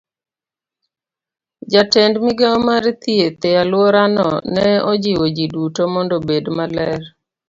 Jatend 1.71 2.15
migao 2.25 2.57
mar 2.67 2.83
thieth 3.03 3.43
e 3.51 3.51
alworano 3.61 4.27
ne 4.53 4.67
ojiwo 4.91 5.25
ji 5.35 5.45
duto 5.53 5.81
mondo 5.93 6.13
obed 6.19 6.45
maler 6.57 7.01